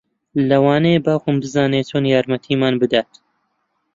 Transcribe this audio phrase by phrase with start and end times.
[0.49, 3.11] لەوانەیە باوکم بزانێت چۆن یارمەتیمان بدات